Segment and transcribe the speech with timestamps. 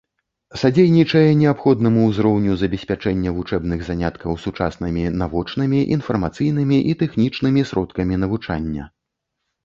[0.59, 8.87] Садзейнічае неабходнаму ўзроўню забеспячэння вучэбных заняткаў сучаснымі навочнымі, інфармацыйнымі і тэхнічнымі сродкамі навучання.